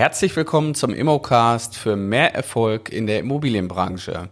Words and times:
Herzlich 0.00 0.34
willkommen 0.34 0.74
zum 0.74 0.94
Immocast 0.94 1.76
für 1.76 1.94
mehr 1.94 2.34
Erfolg 2.34 2.88
in 2.90 3.06
der 3.06 3.18
Immobilienbranche. 3.18 4.30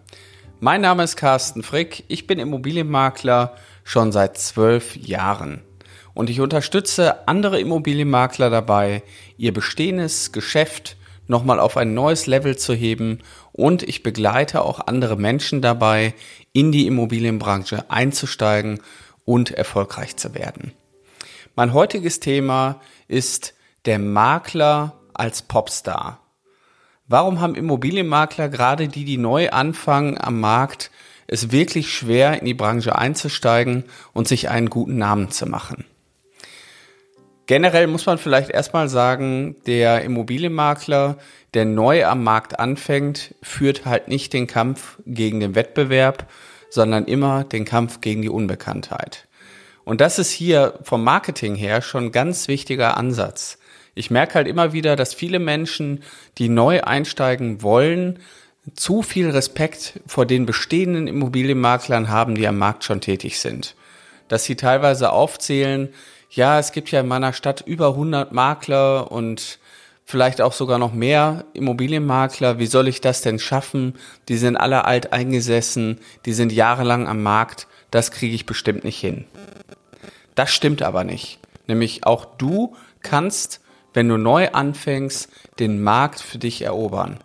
Mein 0.60 0.80
Name 0.80 1.02
ist 1.04 1.16
Carsten 1.16 1.62
Frick, 1.62 2.04
ich 2.08 2.26
bin 2.26 2.38
Immobilienmakler 2.38 3.54
schon 3.84 4.10
seit 4.10 4.38
zwölf 4.38 4.96
Jahren 4.96 5.60
und 6.14 6.30
ich 6.30 6.40
unterstütze 6.40 7.28
andere 7.28 7.60
Immobilienmakler 7.60 8.48
dabei, 8.48 9.02
ihr 9.36 9.52
bestehendes 9.52 10.32
Geschäft 10.32 10.96
nochmal 11.26 11.60
auf 11.60 11.76
ein 11.76 11.92
neues 11.92 12.26
Level 12.26 12.56
zu 12.56 12.72
heben 12.72 13.18
und 13.52 13.82
ich 13.82 14.02
begleite 14.02 14.62
auch 14.62 14.86
andere 14.86 15.16
Menschen 15.16 15.60
dabei, 15.60 16.14
in 16.54 16.72
die 16.72 16.86
Immobilienbranche 16.86 17.90
einzusteigen 17.90 18.80
und 19.26 19.50
erfolgreich 19.50 20.16
zu 20.16 20.34
werden. 20.34 20.72
Mein 21.56 21.74
heutiges 21.74 22.20
Thema 22.20 22.80
ist 23.06 23.52
der 23.84 23.98
Makler 23.98 24.97
als 25.18 25.42
Popstar. 25.42 26.20
Warum 27.06 27.40
haben 27.40 27.54
Immobilienmakler, 27.54 28.48
gerade 28.48 28.88
die, 28.88 29.04
die 29.04 29.16
neu 29.16 29.50
anfangen 29.50 30.18
am 30.18 30.40
Markt, 30.40 30.90
es 31.26 31.52
wirklich 31.52 31.92
schwer, 31.92 32.38
in 32.38 32.46
die 32.46 32.54
Branche 32.54 32.96
einzusteigen 32.96 33.84
und 34.12 34.28
sich 34.28 34.50
einen 34.50 34.68
guten 34.68 34.98
Namen 34.98 35.30
zu 35.30 35.46
machen? 35.46 35.84
Generell 37.46 37.86
muss 37.86 38.04
man 38.04 38.18
vielleicht 38.18 38.50
erstmal 38.50 38.90
sagen, 38.90 39.56
der 39.66 40.02
Immobilienmakler, 40.02 41.16
der 41.54 41.64
neu 41.64 42.04
am 42.04 42.22
Markt 42.22 42.58
anfängt, 42.60 43.34
führt 43.42 43.86
halt 43.86 44.08
nicht 44.08 44.34
den 44.34 44.46
Kampf 44.46 44.98
gegen 45.06 45.40
den 45.40 45.54
Wettbewerb, 45.54 46.30
sondern 46.68 47.06
immer 47.06 47.44
den 47.44 47.64
Kampf 47.64 48.02
gegen 48.02 48.20
die 48.20 48.28
Unbekanntheit. 48.28 49.28
Und 49.86 50.02
das 50.02 50.18
ist 50.18 50.30
hier 50.30 50.78
vom 50.82 51.02
Marketing 51.02 51.54
her 51.54 51.80
schon 51.80 52.04
ein 52.04 52.12
ganz 52.12 52.48
wichtiger 52.48 52.98
Ansatz 52.98 53.56
ich 53.98 54.10
merke 54.10 54.34
halt 54.34 54.46
immer 54.46 54.72
wieder, 54.72 54.96
dass 54.96 55.14
viele 55.14 55.38
Menschen, 55.38 56.02
die 56.38 56.48
neu 56.48 56.82
einsteigen 56.82 57.62
wollen, 57.62 58.18
zu 58.74 59.02
viel 59.02 59.30
Respekt 59.30 60.00
vor 60.06 60.26
den 60.26 60.46
bestehenden 60.46 61.06
Immobilienmaklern 61.06 62.08
haben, 62.08 62.34
die 62.34 62.46
am 62.46 62.58
Markt 62.58 62.84
schon 62.84 63.00
tätig 63.00 63.38
sind. 63.38 63.74
Dass 64.28 64.44
sie 64.44 64.56
teilweise 64.56 65.10
aufzählen, 65.10 65.88
ja, 66.30 66.58
es 66.58 66.72
gibt 66.72 66.90
ja 66.90 67.00
in 67.00 67.08
meiner 67.08 67.32
Stadt 67.32 67.62
über 67.66 67.88
100 67.88 68.32
Makler 68.32 69.10
und 69.10 69.58
vielleicht 70.04 70.40
auch 70.40 70.52
sogar 70.52 70.78
noch 70.78 70.92
mehr 70.92 71.44
Immobilienmakler. 71.54 72.58
Wie 72.58 72.66
soll 72.66 72.88
ich 72.88 73.00
das 73.00 73.22
denn 73.22 73.38
schaffen? 73.38 73.94
Die 74.28 74.36
sind 74.36 74.56
alle 74.56 74.84
alt 74.84 75.12
eingesessen, 75.12 75.98
die 76.26 76.32
sind 76.34 76.52
jahrelang 76.52 77.08
am 77.08 77.22
Markt. 77.22 77.66
Das 77.90 78.10
kriege 78.10 78.34
ich 78.34 78.46
bestimmt 78.46 78.84
nicht 78.84 78.98
hin. 78.98 79.24
Das 80.34 80.50
stimmt 80.50 80.82
aber 80.82 81.04
nicht. 81.04 81.38
Nämlich 81.66 82.04
auch 82.04 82.24
du 82.24 82.76
kannst 83.02 83.60
wenn 83.98 84.08
du 84.08 84.16
neu 84.16 84.50
anfängst, 84.50 85.28
den 85.58 85.82
Markt 85.82 86.20
für 86.20 86.38
dich 86.38 86.62
erobern. 86.62 87.18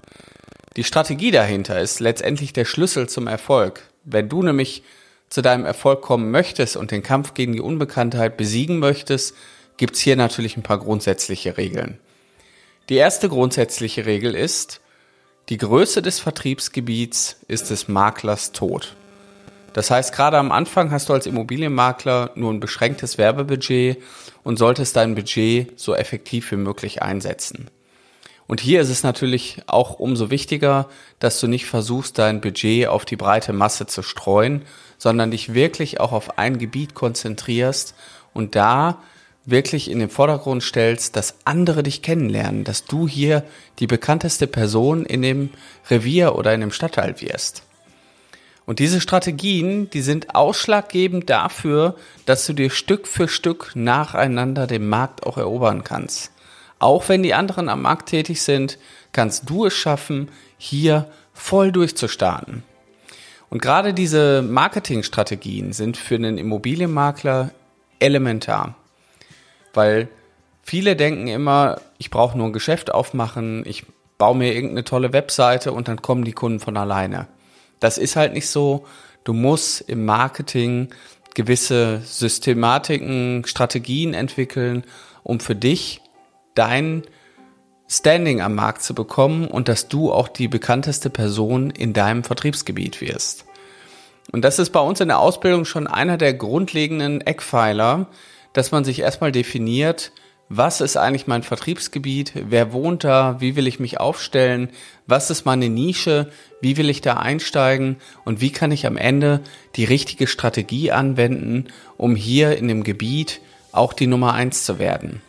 Die 0.76 0.84
Strategie 0.84 1.30
dahinter 1.30 1.80
ist 1.80 2.00
letztendlich 2.00 2.52
der 2.52 2.66
Schlüssel 2.66 3.08
zum 3.08 3.28
Erfolg. 3.28 3.84
Wenn 4.06 4.28
du 4.28 4.42
nämlich 4.42 4.82
zu 5.30 5.44
deinem 5.44 5.66
Erfolg 5.66 6.02
kommen 6.02 6.32
möchtest 6.32 6.76
und 6.76 6.90
den 6.90 7.04
Kampf 7.04 7.36
gegen 7.36 7.54
die 7.54 7.62
Unbekanntheit 7.62 8.38
besiegen 8.38 8.80
möchtest, 8.80 9.36
gibt's 9.78 10.00
hier 10.00 10.16
natürlich 10.16 10.58
ein 10.58 10.64
paar 10.64 10.80
grundsätzliche 10.80 11.58
Regeln. 11.58 12.00
Die 12.90 12.96
erste 12.96 13.30
grundsätzliche 13.30 14.08
Regel 14.08 14.34
ist, 14.34 14.82
die 15.50 15.58
Größe 15.58 16.02
des 16.02 16.20
Vertriebsgebiets 16.22 17.36
ist 17.48 17.70
des 17.70 17.88
Maklers 17.88 18.52
Tod. 18.52 18.96
Das 19.74 19.90
heißt, 19.90 20.14
gerade 20.14 20.38
am 20.38 20.52
Anfang 20.52 20.92
hast 20.92 21.10
du 21.10 21.14
als 21.14 21.26
Immobilienmakler 21.26 22.32
nur 22.36 22.54
ein 22.54 22.60
beschränktes 22.60 23.18
Werbebudget 23.18 23.98
und 24.44 24.58
solltest 24.58 24.96
dein 24.96 25.16
Budget 25.16 25.80
so 25.80 25.96
effektiv 25.96 26.52
wie 26.52 26.58
möglich 26.58 27.02
einsetzen. 27.02 27.70
Und 28.46 28.62
hier 28.62 28.82
ist 28.82 28.90
es 28.90 29.04
natürlich 29.04 29.64
auch 29.68 30.00
umso 30.00 30.30
wichtiger, 30.30 30.88
dass 31.20 31.40
du 31.40 31.48
nicht 31.48 31.66
versuchst, 31.66 32.20
dein 32.20 32.42
Budget 32.42 32.88
auf 32.88 33.06
die 33.06 33.16
breite 33.16 33.54
Masse 33.54 33.88
zu 33.88 34.04
streuen, 34.04 34.64
sondern 34.98 35.32
dich 35.32 35.54
wirklich 35.54 36.00
auch 36.00 36.12
auf 36.12 36.38
ein 36.38 36.60
Gebiet 36.60 36.94
konzentrierst 36.94 37.96
und 38.34 38.56
da 38.56 39.02
wirklich 39.46 39.90
in 39.90 40.00
den 40.00 40.10
Vordergrund 40.10 40.62
stellst, 40.64 41.16
dass 41.16 41.36
andere 41.46 41.84
dich 41.84 42.02
kennenlernen, 42.02 42.64
dass 42.64 42.86
du 42.86 43.08
hier 43.08 43.44
die 43.80 43.88
bekannteste 43.88 44.48
Person 44.48 45.06
in 45.06 45.22
dem 45.22 45.50
Revier 45.90 46.36
oder 46.36 46.54
in 46.54 46.62
dem 46.62 46.72
Stadtteil 46.72 47.20
wirst. 47.22 47.64
Und 48.66 48.80
diese 48.80 49.02
Strategien, 49.02 49.90
die 49.90 50.02
sind 50.02 50.36
ausschlaggebend 50.36 51.30
dafür, 51.30 51.96
dass 52.26 52.46
du 52.46 52.54
dir 52.54 52.70
Stück 52.70 53.08
für 53.08 53.28
Stück 53.28 53.72
nacheinander 53.76 54.68
den 54.68 54.88
Markt 54.88 55.26
auch 55.26 55.38
erobern 55.38 55.84
kannst. 55.84 56.32
Auch 56.80 57.10
wenn 57.10 57.24
die 57.24 57.34
anderen 57.34 57.70
am 57.70 57.82
Markt 57.82 58.10
tätig 58.10 58.42
sind, 58.42 58.78
kannst 59.12 59.50
du 59.50 59.66
es 59.66 59.74
schaffen, 59.74 60.30
hier 60.58 61.10
voll 61.34 61.72
durchzustarten. 61.72 62.64
Und 63.50 63.62
gerade 63.62 63.94
diese 63.94 64.42
Marketingstrategien 64.42 65.74
sind 65.74 65.96
für 65.98 66.16
einen 66.16 66.38
Immobilienmakler 66.38 67.52
elementar, 68.00 68.76
weil 69.74 70.08
viele 70.64 70.96
denken 70.96 71.28
immer, 71.28 71.80
ich 71.98 72.10
brauche 72.10 72.38
nur 72.38 72.48
ein 72.48 72.54
Geschäft 72.54 72.92
aufmachen, 72.92 73.64
ich 73.66 73.86
baue 74.18 74.36
mir 74.36 74.54
irgendeine 74.54 74.84
tolle 74.84 75.14
Webseite 75.14 75.72
und 75.72 75.88
dann 75.88 76.02
kommen 76.02 76.24
die 76.24 76.34
Kunden 76.34 76.60
von 76.60 76.78
alleine. 76.78 77.28
Das 77.80 77.98
ist 77.98 78.16
halt 78.16 78.34
nicht 78.34 78.48
so. 78.48 78.86
Du 79.24 79.34
musst 79.34 79.82
im 79.82 80.06
Marketing 80.06 80.90
gewisse 81.34 82.02
Systematiken, 82.06 83.44
Strategien 83.46 84.14
entwickeln, 84.14 84.84
um 85.24 85.40
für 85.40 85.56
dich 85.56 86.02
dein 86.56 87.04
Standing 87.88 88.42
am 88.42 88.56
Markt 88.56 88.82
zu 88.82 88.96
bekommen 88.96 89.48
und 89.48 89.68
dass 89.68 89.88
du 89.88 90.12
auch 90.12 90.28
die 90.28 90.48
bekannteste 90.48 91.10
Person 91.10 91.70
in 91.70 91.94
deinem 91.94 92.24
Vertriebsgebiet 92.24 93.02
wirst. 93.02 93.46
Und 94.32 94.44
das 94.44 94.58
ist 94.58 94.72
bei 94.72 94.80
uns 94.80 95.00
in 95.00 95.10
der 95.10 95.20
Ausbildung 95.20 95.66
schon 95.66 95.88
einer 95.88 96.18
der 96.18 96.34
grundlegenden 96.34 97.22
Eckpfeiler, 97.22 98.08
dass 98.54 98.72
man 98.72 98.84
sich 98.84 99.00
erstmal 99.00 99.32
definiert, 99.32 100.12
was 100.58 100.82
ist 100.82 100.98
eigentlich 100.98 101.26
mein 101.26 101.42
Vertriebsgebiet, 101.42 102.34
wer 102.36 102.74
wohnt 102.74 103.04
da, 103.04 103.38
wie 103.40 103.56
will 103.56 103.66
ich 103.66 103.80
mich 103.80 104.00
aufstellen, 104.00 104.70
was 105.08 105.30
ist 105.30 105.46
meine 105.46 105.70
Nische, 105.70 106.30
wie 106.62 106.78
will 106.78 106.90
ich 106.90 107.02
da 107.02 107.16
einsteigen? 107.16 107.98
Und 108.24 108.40
wie 108.40 108.52
kann 108.52 108.72
ich 108.72 108.86
am 108.86 108.98
Ende 108.98 109.42
die 109.76 109.86
richtige 109.86 110.28
Strategie 110.28 110.92
anwenden, 110.92 111.68
um 111.98 112.16
hier 112.16 112.58
in 112.58 112.68
dem 112.68 112.84
Gebiet 112.84 113.42
auch 113.72 113.94
die 113.94 114.08
Nummer 114.08 114.34
eins 114.34 114.64
zu 114.64 114.80
werden. 114.80 115.22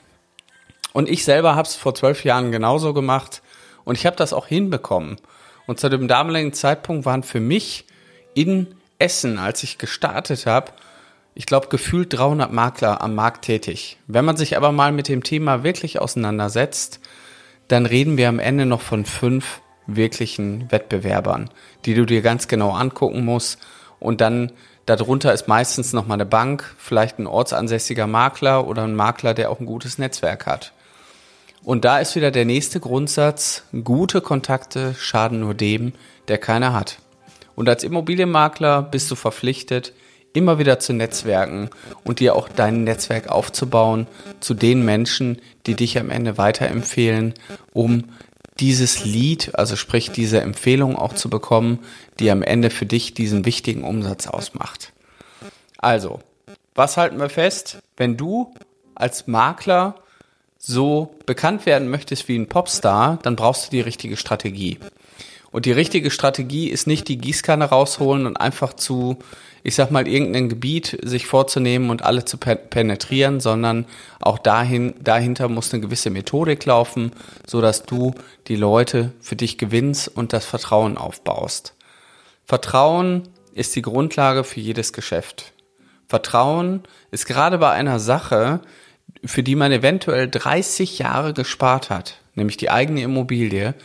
Und 0.93 1.09
ich 1.09 1.25
selber 1.25 1.57
habe 1.57 1.67
es 1.67 1.75
vor 1.75 1.95
zwölf 1.95 2.25
Jahren 2.25 2.53
genauso 2.53 2.93
gemacht 2.95 3.43
und 3.85 3.97
ich 3.97 4.07
habe 4.07 4.17
das 4.17 4.33
auch 4.33 4.47
hinbekommen. 4.47 5.17
Und 5.67 5.81
zu 5.81 5.89
dem 5.89 6.07
damaligen 6.07 6.53
Zeitpunkt 6.53 7.07
waren 7.07 7.23
für 7.23 7.41
mich 7.41 7.87
in 8.35 8.75
Essen, 8.99 9.39
als 9.39 9.63
ich 9.63 9.79
gestartet 9.79 10.47
habe, 10.47 10.73
ich 11.35 11.47
glaube, 11.47 11.69
gefühlt 11.69 12.13
300 12.13 12.53
Makler 12.53 13.03
am 13.03 13.15
Markt 13.15 13.45
tätig. 13.45 13.99
Wenn 14.07 14.25
man 14.25 14.37
sich 14.37 14.57
aber 14.57 14.73
mal 14.73 14.93
mit 14.93 15.09
dem 15.09 15.23
Thema 15.23 15.65
wirklich 15.65 16.01
auseinandersetzt, 16.01 17.01
dann 17.69 17.87
reden 17.87 18.17
wir 18.17 18.29
am 18.29 18.39
Ende 18.39 18.67
noch 18.67 18.81
von 18.81 19.05
fünf 19.05 19.61
wirklichen 19.87 20.71
Wettbewerbern, 20.71 21.51
die 21.85 21.95
du 21.95 22.07
dir 22.07 22.23
ganz 22.23 22.49
genau 22.49 22.71
angucken 22.71 23.25
musst. 23.25 23.59
Und 23.99 24.21
dann 24.21 24.53
darunter 24.87 25.33
ist 25.33 25.49
meistens 25.49 25.93
noch 25.93 26.07
mal 26.07 26.15
eine 26.15 26.27
Bank, 26.27 26.75
vielleicht 26.79 27.19
ein 27.19 27.27
ortsansässiger 27.27 28.07
Makler 28.07 28.67
oder 28.67 28.85
ein 28.85 28.95
Makler, 28.95 29.35
der 29.35 29.51
auch 29.51 29.61
ein 29.61 29.67
gutes 29.67 29.99
Netzwerk 29.99 30.47
hat. 30.47 30.73
Und 31.65 31.85
da 31.85 31.99
ist 31.99 32.15
wieder 32.15 32.31
der 32.31 32.45
nächste 32.45 32.79
Grundsatz, 32.79 33.65
gute 33.85 34.21
Kontakte 34.21 34.95
schaden 34.99 35.41
nur 35.41 35.55
dem, 35.55 35.95
der 36.29 36.39
keine 36.39 36.75
hat. 36.75 36.99
Und 37.57 37.69
als 37.69 37.85
Immobilienmakler 37.85 38.83
bist 38.83 39.11
du 39.11 39.15
verpflichtet, 39.15 39.95
immer 40.35 40.59
wieder 40.59 40.79
zu 40.79 40.93
Netzwerken 40.93 41.71
und 42.03 42.21
dir 42.21 42.35
auch 42.35 42.49
dein 42.49 42.85
Netzwerk 42.85 43.29
aufzubauen 43.29 44.07
zu 44.41 44.53
den 44.53 44.85
Menschen, 44.85 45.41
die 45.67 45.75
dich 45.75 45.99
am 45.99 46.11
Ende 46.11 46.37
weiterempfehlen, 46.37 47.33
um 47.73 48.05
dieses 48.61 49.05
Lied, 49.05 49.55
also 49.55 49.77
sprich 49.77 50.11
diese 50.11 50.41
Empfehlung 50.41 50.97
auch 50.97 51.15
zu 51.15 51.31
bekommen, 51.31 51.79
die 52.21 52.31
am 52.31 52.43
Ende 52.43 52.71
für 52.71 52.87
dich 52.87 53.15
diesen 53.15 53.45
wichtigen 53.45 53.85
Umsatz 53.85 54.27
ausmacht. 54.27 54.93
Also, 55.79 56.21
was 56.75 56.97
halten 56.97 57.19
wir 57.19 57.31
fest? 57.31 57.79
Wenn 57.97 58.17
du 58.17 58.55
als 58.95 59.27
Makler 59.27 59.97
so 60.59 61.15
bekannt 61.27 61.67
werden 61.67 61.89
möchtest 61.89 62.29
wie 62.29 62.39
ein 62.39 62.49
Popstar, 62.49 63.19
dann 63.23 63.37
brauchst 63.37 63.67
du 63.67 63.71
die 63.71 63.81
richtige 63.81 64.17
Strategie. 64.17 64.79
Und 65.55 65.67
die 65.67 65.73
richtige 65.73 66.11
Strategie 66.11 66.67
ist 66.67 66.89
nicht 66.89 67.07
die 67.07 67.17
Gießkanne 67.17 67.67
rausholen 67.67 68.27
und 68.27 68.37
einfach 68.37 68.73
zu, 68.73 69.19
ich 69.63 69.77
sag 69.77 69.93
mal, 69.93 70.09
irgendein 70.09 70.49
Gebiet 70.49 70.99
sich 71.05 71.29
vorzunehmen 71.29 71.91
und 71.91 72.03
alle 72.03 72.25
zu 72.25 72.39
penetrieren, 72.39 73.39
sondern 73.39 73.87
auch 74.21 74.41
dahin, 74.41 74.95
dahinter 75.01 75.49
muss 75.49 75.73
eine 75.73 75.81
gewisse 75.81 76.11
Methodik 76.11 76.65
laufen, 76.65 77.13
so 77.47 77.61
dass 77.61 77.85
du 77.85 78.15
die 78.49 78.57
Leute 78.57 79.13
für 79.21 79.37
dich 79.37 79.57
gewinnst 79.57 80.09
und 80.09 80.33
das 80.33 80.45
Vertrauen 80.45 80.99
aufbaust. 80.99 81.75
Vertrauen 82.45 83.29
ist 83.53 83.77
die 83.77 83.83
Grundlage 83.83 84.43
für 84.43 84.59
jedes 84.59 84.93
Geschäft. 84.93 85.53
Vertrauen 86.09 86.83
ist 87.13 87.27
gerade 87.27 87.59
bei 87.59 87.71
einer 87.71 88.01
Sache, 88.01 88.59
für 89.25 89.45
die 89.45 89.55
man 89.55 89.71
eventuell 89.71 90.29
30 90.29 90.99
Jahre 90.99 91.33
gespart 91.33 91.91
hat, 91.91 92.19
nämlich 92.35 92.57
die 92.57 92.73
eigene 92.73 93.03
Immobilie, 93.03 93.77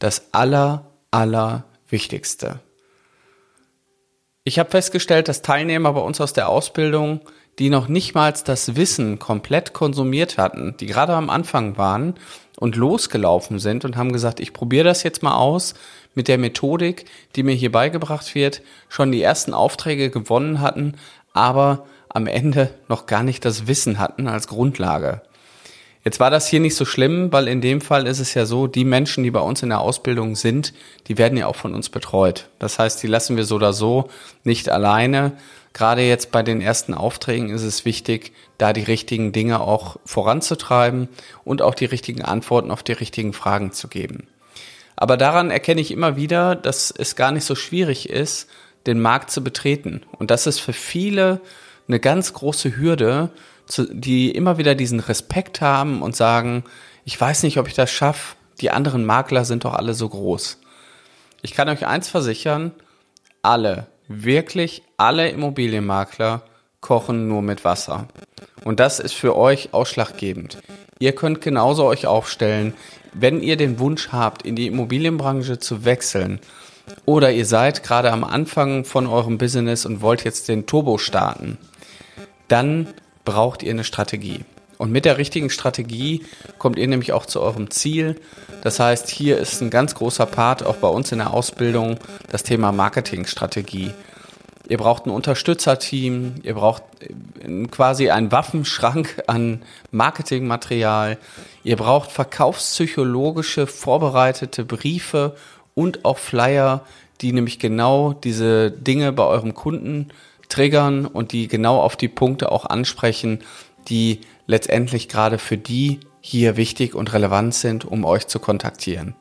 das 0.00 0.34
aller, 0.34 0.90
aller 1.16 1.64
Wichtigste. 1.88 2.60
Ich 4.44 4.58
habe 4.58 4.70
festgestellt, 4.70 5.28
dass 5.28 5.40
Teilnehmer 5.40 5.94
bei 5.94 6.02
uns 6.02 6.20
aus 6.20 6.34
der 6.34 6.50
Ausbildung, 6.50 7.20
die 7.58 7.70
noch 7.70 7.88
nicht 7.88 8.14
mal 8.14 8.34
das 8.44 8.76
Wissen 8.76 9.18
komplett 9.18 9.72
konsumiert 9.72 10.36
hatten, 10.36 10.76
die 10.78 10.84
gerade 10.84 11.14
am 11.14 11.30
Anfang 11.30 11.78
waren 11.78 12.16
und 12.58 12.76
losgelaufen 12.76 13.58
sind 13.58 13.86
und 13.86 13.96
haben 13.96 14.12
gesagt, 14.12 14.40
ich 14.40 14.52
probiere 14.52 14.84
das 14.84 15.04
jetzt 15.04 15.22
mal 15.22 15.36
aus 15.36 15.72
mit 16.14 16.28
der 16.28 16.36
Methodik, 16.36 17.06
die 17.34 17.44
mir 17.44 17.54
hier 17.54 17.72
beigebracht 17.72 18.34
wird, 18.34 18.60
schon 18.90 19.10
die 19.10 19.22
ersten 19.22 19.54
Aufträge 19.54 20.10
gewonnen 20.10 20.60
hatten, 20.60 20.96
aber 21.32 21.86
am 22.10 22.26
Ende 22.26 22.74
noch 22.88 23.06
gar 23.06 23.22
nicht 23.22 23.46
das 23.46 23.66
Wissen 23.66 23.98
hatten 23.98 24.28
als 24.28 24.48
Grundlage. 24.48 25.22
Jetzt 26.06 26.20
war 26.20 26.30
das 26.30 26.46
hier 26.46 26.60
nicht 26.60 26.76
so 26.76 26.84
schlimm, 26.84 27.32
weil 27.32 27.48
in 27.48 27.60
dem 27.60 27.80
Fall 27.80 28.06
ist 28.06 28.20
es 28.20 28.32
ja 28.34 28.46
so, 28.46 28.68
die 28.68 28.84
Menschen, 28.84 29.24
die 29.24 29.32
bei 29.32 29.40
uns 29.40 29.64
in 29.64 29.70
der 29.70 29.80
Ausbildung 29.80 30.36
sind, 30.36 30.72
die 31.08 31.18
werden 31.18 31.36
ja 31.36 31.48
auch 31.48 31.56
von 31.56 31.74
uns 31.74 31.88
betreut. 31.88 32.48
Das 32.60 32.78
heißt, 32.78 33.02
die 33.02 33.08
lassen 33.08 33.36
wir 33.36 33.42
so 33.42 33.56
oder 33.56 33.72
so 33.72 34.08
nicht 34.44 34.68
alleine. 34.68 35.32
Gerade 35.72 36.02
jetzt 36.02 36.30
bei 36.30 36.44
den 36.44 36.60
ersten 36.60 36.94
Aufträgen 36.94 37.50
ist 37.50 37.64
es 37.64 37.84
wichtig, 37.84 38.30
da 38.56 38.72
die 38.72 38.84
richtigen 38.84 39.32
Dinge 39.32 39.60
auch 39.60 39.96
voranzutreiben 40.04 41.08
und 41.42 41.60
auch 41.60 41.74
die 41.74 41.86
richtigen 41.86 42.22
Antworten 42.22 42.70
auf 42.70 42.84
die 42.84 42.92
richtigen 42.92 43.32
Fragen 43.32 43.72
zu 43.72 43.88
geben. 43.88 44.28
Aber 44.94 45.16
daran 45.16 45.50
erkenne 45.50 45.80
ich 45.80 45.90
immer 45.90 46.14
wieder, 46.14 46.54
dass 46.54 46.94
es 46.96 47.16
gar 47.16 47.32
nicht 47.32 47.44
so 47.44 47.56
schwierig 47.56 48.10
ist, 48.10 48.48
den 48.86 49.00
Markt 49.00 49.32
zu 49.32 49.42
betreten. 49.42 50.02
Und 50.20 50.30
das 50.30 50.46
ist 50.46 50.60
für 50.60 50.72
viele 50.72 51.40
eine 51.88 51.98
ganz 51.98 52.32
große 52.32 52.76
Hürde, 52.76 53.30
die 53.68 54.30
immer 54.30 54.58
wieder 54.58 54.74
diesen 54.74 55.00
Respekt 55.00 55.60
haben 55.60 56.02
und 56.02 56.16
sagen, 56.16 56.64
ich 57.04 57.20
weiß 57.20 57.42
nicht, 57.42 57.58
ob 57.58 57.68
ich 57.68 57.74
das 57.74 57.90
schaffe, 57.90 58.36
die 58.60 58.70
anderen 58.70 59.04
Makler 59.04 59.44
sind 59.44 59.64
doch 59.64 59.74
alle 59.74 59.94
so 59.94 60.08
groß. 60.08 60.58
Ich 61.42 61.54
kann 61.54 61.68
euch 61.68 61.86
eins 61.86 62.08
versichern, 62.08 62.72
alle, 63.42 63.86
wirklich 64.08 64.82
alle 64.96 65.28
Immobilienmakler 65.28 66.42
kochen 66.80 67.28
nur 67.28 67.42
mit 67.42 67.64
Wasser. 67.64 68.08
Und 68.64 68.80
das 68.80 69.00
ist 69.00 69.14
für 69.14 69.36
euch 69.36 69.72
ausschlaggebend. 69.72 70.58
Ihr 70.98 71.14
könnt 71.14 71.40
genauso 71.40 71.84
euch 71.84 72.06
aufstellen, 72.06 72.74
wenn 73.12 73.42
ihr 73.42 73.56
den 73.56 73.78
Wunsch 73.78 74.08
habt, 74.12 74.42
in 74.42 74.56
die 74.56 74.66
Immobilienbranche 74.66 75.58
zu 75.58 75.84
wechseln 75.84 76.40
oder 77.04 77.32
ihr 77.32 77.46
seid 77.46 77.82
gerade 77.82 78.12
am 78.12 78.24
Anfang 78.24 78.84
von 78.84 79.06
eurem 79.06 79.38
Business 79.38 79.86
und 79.86 80.00
wollt 80.00 80.24
jetzt 80.24 80.48
den 80.48 80.66
Turbo 80.66 80.98
starten, 80.98 81.58
dann 82.48 82.88
braucht 83.26 83.62
ihr 83.62 83.72
eine 83.72 83.84
Strategie. 83.84 84.40
Und 84.78 84.90
mit 84.90 85.04
der 85.04 85.18
richtigen 85.18 85.50
Strategie 85.50 86.24
kommt 86.58 86.78
ihr 86.78 86.88
nämlich 86.88 87.12
auch 87.12 87.26
zu 87.26 87.40
eurem 87.40 87.70
Ziel. 87.70 88.20
Das 88.62 88.80
heißt, 88.80 89.08
hier 89.08 89.38
ist 89.38 89.60
ein 89.60 89.70
ganz 89.70 89.94
großer 89.94 90.26
Part 90.26 90.64
auch 90.64 90.76
bei 90.76 90.88
uns 90.88 91.12
in 91.12 91.18
der 91.18 91.34
Ausbildung 91.34 91.98
das 92.30 92.42
Thema 92.42 92.72
Marketingstrategie. 92.72 93.92
Ihr 94.68 94.78
braucht 94.78 95.06
ein 95.06 95.10
Unterstützerteam, 95.10 96.36
ihr 96.42 96.54
braucht 96.54 96.82
äh, 97.00 97.66
quasi 97.68 98.10
einen 98.10 98.32
Waffenschrank 98.32 99.22
an 99.26 99.62
Marketingmaterial, 99.92 101.18
ihr 101.62 101.76
braucht 101.76 102.10
verkaufspsychologische 102.10 103.66
vorbereitete 103.66 104.64
Briefe 104.64 105.36
und 105.74 106.04
auch 106.04 106.18
Flyer, 106.18 106.84
die 107.20 107.32
nämlich 107.32 107.58
genau 107.58 108.12
diese 108.12 108.70
Dinge 108.70 109.12
bei 109.12 109.24
eurem 109.24 109.54
Kunden 109.54 110.08
triggern 110.48 111.06
und 111.06 111.32
die 111.32 111.48
genau 111.48 111.80
auf 111.80 111.96
die 111.96 112.08
Punkte 112.08 112.52
auch 112.52 112.64
ansprechen, 112.64 113.40
die 113.88 114.20
letztendlich 114.46 115.08
gerade 115.08 115.38
für 115.38 115.56
die 115.56 116.00
hier 116.20 116.56
wichtig 116.56 116.94
und 116.94 117.12
relevant 117.12 117.54
sind, 117.54 117.84
um 117.84 118.04
euch 118.04 118.26
zu 118.26 118.38
kontaktieren. 118.38 119.14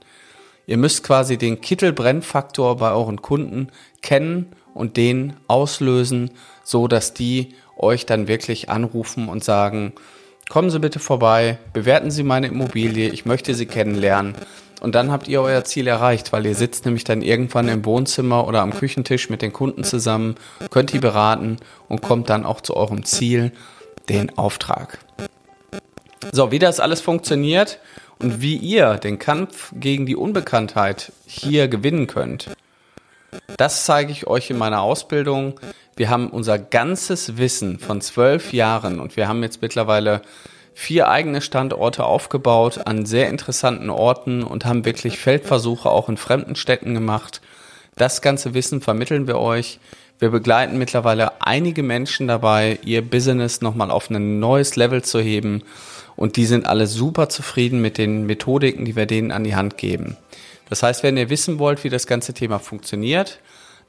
Ihr 0.67 0.77
müsst 0.77 1.03
quasi 1.03 1.37
den 1.37 1.61
Kittelbrennfaktor 1.61 2.77
bei 2.77 2.91
euren 2.91 3.21
Kunden 3.21 3.67
kennen 4.01 4.47
und 4.73 4.97
den 4.97 5.33
auslösen, 5.47 6.31
so 6.63 6.87
dass 6.87 7.13
die 7.13 7.53
euch 7.77 8.05
dann 8.05 8.27
wirklich 8.27 8.69
anrufen 8.69 9.29
und 9.29 9.43
sagen, 9.43 9.93
kommen 10.49 10.69
Sie 10.69 10.79
bitte 10.79 10.99
vorbei, 10.99 11.59
bewerten 11.73 12.09
Sie 12.09 12.23
meine 12.23 12.47
Immobilie, 12.47 13.09
ich 13.09 13.25
möchte 13.25 13.53
Sie 13.53 13.67
kennenlernen 13.67 14.35
und 14.85 14.93
dann 14.93 15.11
habt 15.11 15.27
ihr 15.27 15.41
euer 15.41 15.63
Ziel 15.63 15.87
erreicht, 15.87 16.31
weil 16.31 16.45
ihr 16.45 16.53
sitzt 16.53 16.85
nämlich 16.85 17.03
dann 17.03 17.23
irgendwann 17.23 17.69
im 17.69 17.83
Wohnzimmer 17.85 18.47
oder 18.47 18.61
am 18.61 18.71
Küchentisch 18.71 19.31
mit 19.31 19.41
den 19.41 19.51
Kunden 19.51 19.83
zusammen, 19.83 20.35
könnt 20.69 20.93
die 20.93 20.99
beraten 20.99 21.57
und 21.89 22.03
kommt 22.03 22.29
dann 22.29 22.45
auch 22.45 22.61
zu 22.61 22.77
eurem 22.77 23.03
Ziel, 23.03 23.51
den 24.09 24.37
Auftrag. 24.37 24.99
So, 26.31 26.51
wie 26.51 26.59
das 26.59 26.79
alles 26.79 27.01
funktioniert 27.01 27.79
und 28.19 28.41
wie 28.41 28.57
ihr 28.57 28.97
den 28.97 29.17
Kampf 29.17 29.73
gegen 29.73 30.05
die 30.05 30.15
Unbekanntheit 30.15 31.11
hier 31.25 31.67
gewinnen 31.67 32.05
könnt, 32.05 32.51
das 33.57 33.85
zeige 33.85 34.11
ich 34.11 34.27
euch 34.27 34.51
in 34.51 34.57
meiner 34.59 34.81
Ausbildung. 34.83 35.59
Wir 35.95 36.11
haben 36.11 36.29
unser 36.29 36.59
ganzes 36.59 37.37
Wissen 37.37 37.79
von 37.79 38.01
zwölf 38.01 38.53
Jahren 38.53 38.99
und 38.99 39.17
wir 39.17 39.27
haben 39.27 39.41
jetzt 39.41 39.63
mittlerweile 39.63 40.21
vier 40.77 41.07
eigene 41.07 41.39
Standorte 41.39 42.03
aufgebaut 42.03 42.81
an 42.85 43.05
sehr 43.05 43.29
interessanten 43.29 43.89
Orten 43.89 44.43
und 44.43 44.65
haben 44.65 44.83
wirklich 44.83 45.17
Feldversuche 45.17 45.89
auch 45.89 46.09
in 46.09 46.17
fremden 46.17 46.57
Städten 46.57 46.93
gemacht. 46.93 47.41
Das 47.95 48.21
ganze 48.21 48.53
Wissen 48.53 48.81
vermitteln 48.81 49.25
wir 49.25 49.39
euch. 49.39 49.79
Wir 50.19 50.29
begleiten 50.29 50.77
mittlerweile 50.77 51.41
einige 51.41 51.81
Menschen 51.81 52.27
dabei, 52.27 52.77
ihr 52.83 53.01
Business 53.01 53.61
nochmal 53.61 53.89
auf 53.89 54.09
ein 54.09 54.39
neues 54.39 54.75
Level 54.75 55.01
zu 55.01 55.21
heben. 55.21 55.63
Und 56.17 56.35
die 56.35 56.45
sind 56.45 56.65
alle 56.65 56.87
super 56.87 57.29
zufrieden 57.29 57.81
mit 57.81 57.97
den 57.97 58.25
Methodiken, 58.25 58.83
die 58.83 58.97
wir 58.97 59.05
denen 59.05 59.31
an 59.31 59.45
die 59.45 59.55
Hand 59.55 59.77
geben. 59.77 60.17
Das 60.69 60.83
heißt, 60.83 61.03
wenn 61.03 61.15
ihr 61.15 61.29
wissen 61.29 61.57
wollt, 61.57 61.85
wie 61.85 61.89
das 61.89 62.05
ganze 62.05 62.33
Thema 62.33 62.59
funktioniert, 62.59 63.39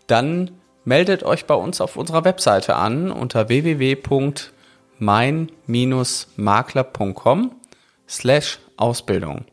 dann 0.07 0.53
meldet 0.85 1.25
euch 1.25 1.47
bei 1.47 1.55
uns 1.55 1.81
auf 1.81 1.97
unserer 1.97 2.25
Webseite 2.25 2.77
an 2.77 3.11
unter 3.11 3.49
www 3.49 3.97
mein-makler.com 4.99 7.53
slash 8.09 8.59
Ausbildung. 8.77 9.45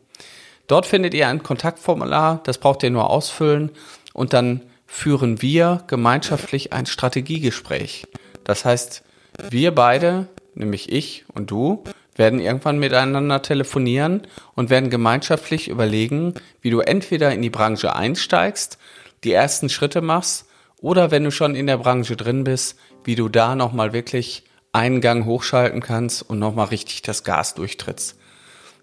Dort 0.66 0.86
findet 0.86 1.14
ihr 1.14 1.28
ein 1.28 1.42
Kontaktformular, 1.42 2.40
das 2.44 2.58
braucht 2.58 2.82
ihr 2.82 2.90
nur 2.90 3.10
ausfüllen 3.10 3.70
und 4.12 4.32
dann 4.32 4.62
führen 4.86 5.42
wir 5.42 5.82
gemeinschaftlich 5.86 6.72
ein 6.72 6.86
Strategiegespräch. 6.86 8.06
Das 8.44 8.64
heißt, 8.64 9.02
wir 9.50 9.74
beide, 9.74 10.28
nämlich 10.54 10.90
ich 10.90 11.24
und 11.34 11.50
du, 11.50 11.84
werden 12.16 12.38
irgendwann 12.38 12.78
miteinander 12.78 13.42
telefonieren 13.42 14.22
und 14.54 14.70
werden 14.70 14.88
gemeinschaftlich 14.88 15.68
überlegen, 15.68 16.34
wie 16.60 16.70
du 16.70 16.80
entweder 16.80 17.32
in 17.32 17.42
die 17.42 17.50
Branche 17.50 17.96
einsteigst, 17.96 18.78
die 19.24 19.32
ersten 19.32 19.68
Schritte 19.68 20.00
machst 20.00 20.46
oder 20.80 21.10
wenn 21.10 21.24
du 21.24 21.30
schon 21.30 21.56
in 21.56 21.66
der 21.66 21.78
Branche 21.78 22.16
drin 22.16 22.44
bist, 22.44 22.78
wie 23.04 23.16
du 23.16 23.28
da 23.28 23.56
nochmal 23.56 23.92
wirklich 23.92 24.44
einen 24.74 25.00
Gang 25.00 25.24
hochschalten 25.24 25.80
kannst 25.80 26.28
und 26.28 26.38
nochmal 26.38 26.66
richtig 26.66 27.00
das 27.02 27.24
Gas 27.24 27.54
durchtrittst. 27.54 28.18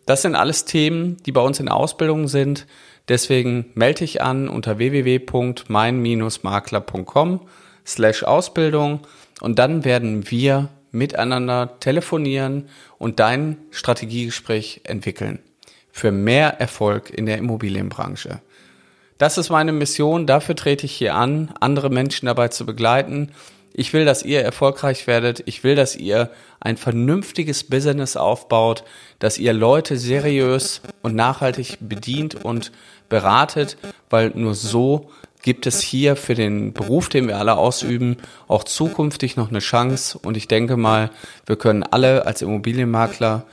Das 0.05 0.21
sind 0.21 0.35
alles 0.35 0.65
Themen, 0.65 1.17
die 1.25 1.31
bei 1.31 1.41
uns 1.41 1.59
in 1.59 1.69
Ausbildung 1.69 2.27
sind. 2.27 2.67
Deswegen 3.07 3.71
melde 3.75 3.99
dich 3.99 4.21
an 4.21 4.47
unter 4.47 4.77
www.mein-makler.com 4.77 7.41
slash 7.85 8.23
Ausbildung 8.23 9.01
und 9.41 9.59
dann 9.59 9.83
werden 9.83 10.31
wir 10.31 10.69
miteinander 10.91 11.77
telefonieren 11.79 12.69
und 12.97 13.19
dein 13.19 13.57
Strategiegespräch 13.71 14.81
entwickeln 14.85 15.39
für 15.91 16.11
mehr 16.11 16.59
Erfolg 16.59 17.09
in 17.09 17.25
der 17.25 17.37
Immobilienbranche. 17.37 18.39
Das 19.17 19.37
ist 19.37 19.49
meine 19.49 19.73
Mission, 19.73 20.25
dafür 20.25 20.55
trete 20.55 20.85
ich 20.85 20.93
hier 20.93 21.15
an, 21.15 21.53
andere 21.59 21.89
Menschen 21.89 22.27
dabei 22.27 22.47
zu 22.47 22.65
begleiten 22.65 23.31
ich 23.73 23.93
will, 23.93 24.05
dass 24.05 24.23
ihr 24.23 24.41
erfolgreich 24.41 25.07
werdet. 25.07 25.43
Ich 25.45 25.63
will, 25.63 25.75
dass 25.75 25.95
ihr 25.95 26.29
ein 26.59 26.77
vernünftiges 26.77 27.63
Business 27.63 28.17
aufbaut, 28.17 28.83
dass 29.19 29.37
ihr 29.37 29.53
Leute 29.53 29.97
seriös 29.97 30.81
und 31.01 31.15
nachhaltig 31.15 31.77
bedient 31.79 32.35
und 32.35 32.71
beratet, 33.09 33.77
weil 34.09 34.31
nur 34.35 34.55
so 34.55 35.11
gibt 35.41 35.65
es 35.65 35.81
hier 35.81 36.15
für 36.15 36.35
den 36.35 36.73
Beruf, 36.73 37.09
den 37.09 37.27
wir 37.27 37.37
alle 37.37 37.57
ausüben, 37.57 38.17
auch 38.47 38.63
zukünftig 38.63 39.35
noch 39.35 39.49
eine 39.49 39.59
Chance. 39.59 40.19
Und 40.19 40.37
ich 40.37 40.47
denke 40.47 40.77
mal, 40.77 41.09
wir 41.45 41.55
können 41.55 41.83
alle 41.83 42.25
als 42.25 42.41
Immobilienmakler 42.41 43.43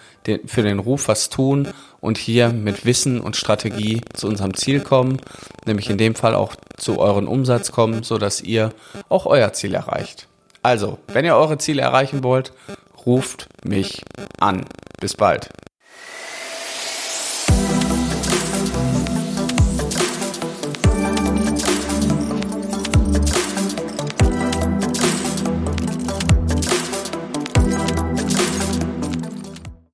für 0.46 0.62
den 0.62 0.78
Ruf 0.78 1.08
was 1.08 1.30
tun 1.30 1.68
und 2.00 2.18
hier 2.18 2.50
mit 2.50 2.84
Wissen 2.84 3.20
und 3.20 3.36
Strategie 3.36 4.02
zu 4.12 4.26
unserem 4.26 4.54
Ziel 4.54 4.80
kommen, 4.80 5.20
nämlich 5.66 5.88
in 5.88 5.98
dem 5.98 6.14
Fall 6.14 6.34
auch 6.34 6.54
zu 6.76 6.98
euren 6.98 7.26
Umsatz 7.26 7.72
kommen, 7.72 8.02
so 8.02 8.18
dass 8.18 8.42
ihr 8.42 8.72
auch 9.08 9.26
euer 9.26 9.52
Ziel 9.52 9.74
erreicht. 9.74 10.28
Also, 10.62 10.98
wenn 11.08 11.24
ihr 11.24 11.36
eure 11.36 11.58
Ziele 11.58 11.82
erreichen 11.82 12.22
wollt, 12.22 12.52
ruft 13.06 13.48
mich 13.64 14.02
an. 14.38 14.66
Bis 15.00 15.14
bald. 15.14 15.50